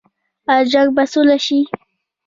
آیا 0.51 0.63
جنګ 0.71 0.89
به 0.95 1.03
سوله 1.11 1.37
شي؟ 1.45 1.59